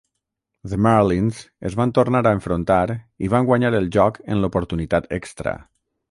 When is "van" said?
1.81-1.91, 3.33-3.45